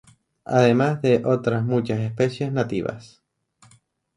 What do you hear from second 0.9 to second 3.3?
de otras muchas especies nativas.